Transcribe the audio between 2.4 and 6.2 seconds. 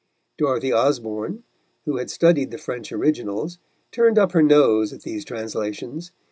the French originals, turned up her nose at these translations.